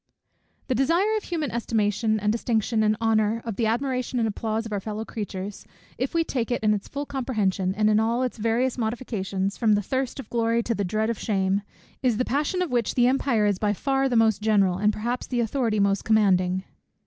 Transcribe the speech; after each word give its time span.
_The 0.67 0.73
desire 0.73 1.15
of 1.15 1.25
human 1.25 1.51
estimation, 1.51 2.19
and 2.19 2.31
distinction, 2.31 2.81
and 2.81 2.97
honour, 2.99 3.39
of 3.45 3.55
the 3.55 3.67
admiration 3.67 4.17
and 4.17 4.27
applause 4.27 4.65
of 4.65 4.71
our 4.73 4.79
fellow 4.79 5.05
creatures, 5.05 5.63
if 5.99 6.15
we 6.15 6.23
take 6.23 6.49
it 6.49 6.63
in 6.63 6.73
its 6.73 6.87
full 6.87 7.05
comprehension, 7.05 7.75
and 7.75 7.87
in 7.87 7.99
all 7.99 8.23
its 8.23 8.39
various 8.39 8.79
modifications, 8.79 9.57
from 9.59 9.73
the 9.73 9.83
thirst 9.83 10.19
of 10.19 10.27
glory 10.31 10.63
to 10.63 10.73
the 10.73 10.83
dread 10.83 11.11
of 11.11 11.19
shame, 11.19 11.61
is 12.01 12.17
the 12.17 12.25
passion 12.25 12.63
of 12.63 12.71
which 12.71 12.95
the 12.95 13.05
empire 13.05 13.45
is 13.45 13.59
by 13.59 13.73
far 13.73 14.09
the 14.09 14.15
most 14.15 14.41
general, 14.41 14.79
and 14.79 14.91
perhaps 14.91 15.27
the 15.27 15.39
authority 15.39 15.77
the 15.77 15.81
most 15.83 16.03
commanding. 16.03 16.63